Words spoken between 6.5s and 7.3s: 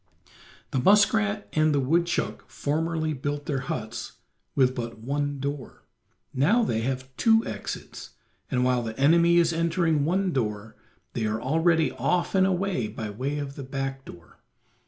they have